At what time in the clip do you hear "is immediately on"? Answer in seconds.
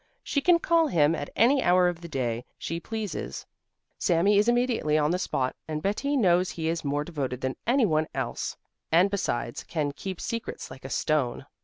4.39-5.11